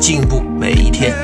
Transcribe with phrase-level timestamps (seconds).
[0.00, 1.14] 进步每一天。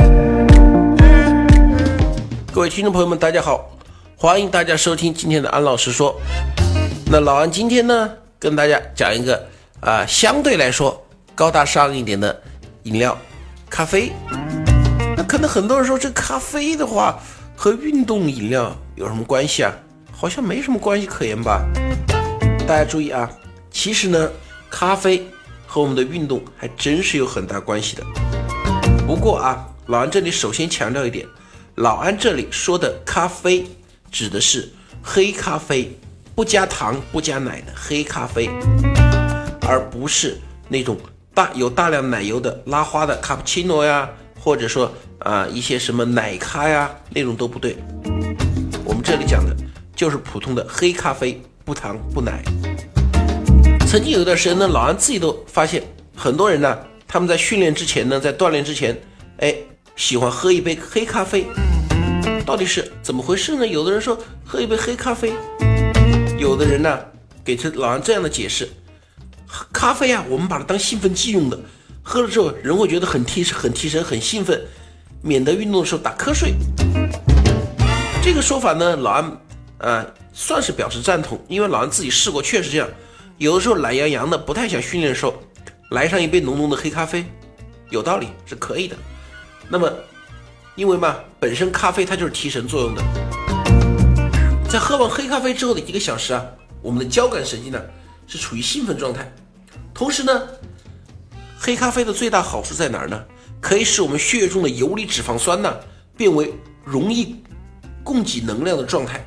[2.52, 3.70] 各位听众朋友们，大家好，
[4.16, 6.14] 欢迎大家收听今天的安老师说。
[7.10, 9.47] 那老安今天呢，跟大家讲一个
[9.80, 11.02] 啊，相对来说
[11.34, 12.38] 高大上一点的
[12.83, 13.16] 饮料——
[13.70, 14.12] 咖啡。
[15.16, 17.19] 那可能很多人说，这咖啡的话
[17.56, 19.72] 和运动饮料有什么关系啊？
[20.12, 21.64] 好像没什么关系可言吧？
[22.69, 23.30] 大家注意啊，
[23.70, 24.30] 其实呢，
[24.69, 25.27] 咖啡。
[25.69, 28.02] 和我们的运动还真是有很大关系的。
[29.06, 31.24] 不过啊，老安这里首先强调一点，
[31.77, 33.64] 老安这里说的咖啡
[34.11, 34.69] 指的是
[35.00, 35.97] 黑咖啡，
[36.34, 38.50] 不加糖不加奶的黑咖啡，
[39.61, 40.36] 而不是
[40.69, 40.98] 那种
[41.33, 47.77] 大有大量奶油的拉花的卡布奇诺呀，或者说啊一些什么奶咖呀那种都不对。
[48.84, 49.55] 我们这里讲的
[49.95, 52.42] 就是普通的黑咖啡，不糖不奶。
[53.86, 55.80] 曾经有一段时间呢，老安自己都发现，
[56.17, 56.77] 很多人呢，
[57.17, 58.95] 他们在训练之前呢，在锻炼之前，
[59.39, 59.55] 哎，
[59.97, 61.47] 喜欢喝一杯黑咖啡，
[62.45, 63.67] 到底是怎么回事呢？
[63.67, 65.33] 有的人说喝一杯黑咖啡，
[66.39, 67.00] 有的人呢，
[67.42, 68.69] 给这老安这样的解释：
[69.73, 71.58] 咖啡啊，我们把它当兴奋剂用的，
[72.03, 74.61] 喝了之后人会觉得很提神很提神、很兴奋，
[75.23, 76.53] 免得运动的时候打瞌睡。
[78.23, 79.39] 这个说法呢，老安
[79.78, 82.86] 啊，算是表示赞同，因为老安自己试过，确实这样。
[83.39, 85.42] 有的时候懒洋洋的，不太想训练的时候，
[85.97, 87.25] 来上一杯浓浓的黑咖啡，
[87.89, 88.94] 有道理是可以的。
[89.66, 89.91] 那么，
[90.75, 93.02] 因为嘛，本身咖啡它就是提神作用的，
[94.69, 96.44] 在喝完黑咖啡之后的一个小时啊，
[96.83, 97.83] 我们的交感神经呢
[98.27, 99.33] 是处于兴奋状态。
[99.95, 100.42] 同时呢，
[101.58, 103.24] 黑咖啡的最大好处在哪儿呢？
[103.58, 105.74] 可以使我们血液中的游离脂肪酸呢
[106.14, 106.52] 变为
[106.84, 107.42] 容易
[108.05, 109.24] 供给能量的状态。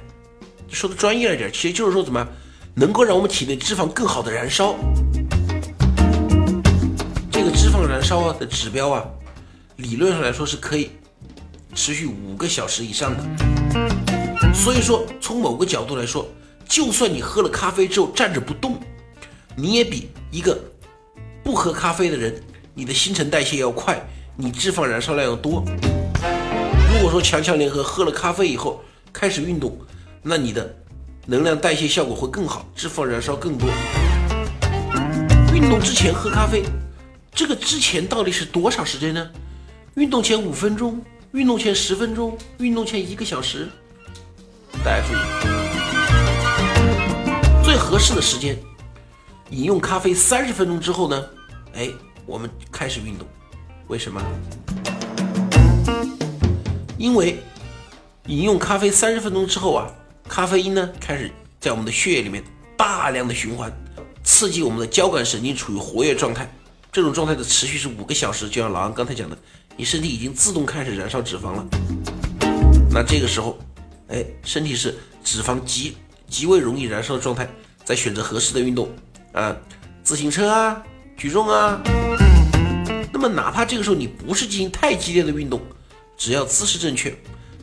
[0.70, 2.28] 说的专业了点，其实就是说怎么？
[2.76, 4.76] 能够让我们体内脂肪更好的燃烧，
[7.52, 9.06] 脂肪燃烧啊的指标啊，
[9.78, 10.92] 理论上来说是可以
[11.76, 13.24] 持续五个小时以上的。
[14.54, 16.28] 所以说，从某个角度来说，
[16.68, 18.80] 就算你喝了咖啡之后站着不动，
[19.56, 20.60] 你也比一个
[21.44, 22.42] 不喝咖啡的人，
[22.74, 24.02] 你的新陈代谢要快，
[24.36, 25.64] 你脂肪燃烧量要多。
[26.92, 28.84] 如果说强强联合，喝了咖啡以后
[29.14, 29.78] 开始运动，
[30.22, 30.76] 那你的。
[31.26, 33.70] 能量代谢效果会更好，脂肪燃烧更多。
[35.54, 36.64] 运动之前喝咖啡，
[37.40, 39.32] 这个之前到底是多少时间呢？
[39.96, 41.02] 运动前五分钟，
[41.32, 43.70] 运动前十分钟，运动前一个小时。
[44.84, 45.18] 大家注意，
[47.64, 48.60] 最合适的时间，
[49.52, 51.26] 饮用咖啡三十分钟之后呢？
[51.76, 51.90] 哎，
[52.26, 53.26] 我们开始运动。
[53.88, 54.22] 为什么？
[56.98, 57.42] 因为
[58.28, 59.90] 饮用咖啡三十分钟之后啊。
[60.28, 62.44] 咖啡因呢，开始在我们的血液里面
[62.76, 63.72] 大量的循环，
[64.26, 66.54] 刺激我们的交感神经处于活跃状态。
[67.00, 69.38] 这种状态的持续是五个小时，就像老安刚才讲的，
[69.78, 71.66] 你身体已经自动开始燃烧脂肪了。
[72.92, 73.58] 那这个时候，
[74.10, 74.94] 哎，身体是
[75.24, 75.96] 脂肪极
[76.28, 77.50] 极为容易燃烧的状态，
[77.86, 78.90] 再选择合适的运动
[79.32, 79.56] 啊，
[80.04, 80.84] 自行车啊，
[81.16, 81.80] 举重啊。
[83.14, 85.62] 那么哪怕这个时候你不是进行太激烈的运动，
[86.18, 87.18] 只要姿势正确，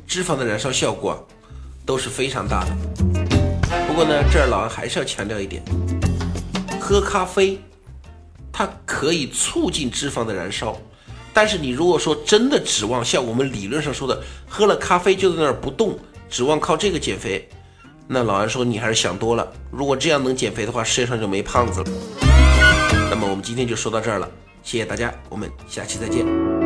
[0.06, 1.20] 脂肪的燃烧效果啊。
[1.84, 2.74] 都是非常大的。
[3.86, 5.62] 不过呢，这儿老安还是要强调一点：
[6.80, 7.60] 喝咖啡，
[8.58, 10.74] 它可以促进脂肪的燃烧。
[11.34, 14.18] 但是你如果说真的指望像我们理论上说的，
[14.48, 15.98] 喝了咖啡就在那儿不动，
[16.30, 17.46] 指望靠这个减肥，
[18.08, 19.46] 那老安说你还是想多了。
[19.70, 21.86] 如果这样能减肥的话，世界上就没胖子了。
[23.10, 24.26] 那么我们今天就说到这儿了，
[24.62, 26.65] 谢谢大家，我们下期再见。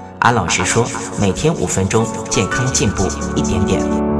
[0.21, 0.85] 安老师说，
[1.19, 4.10] 每天五分钟，健康进步一点点。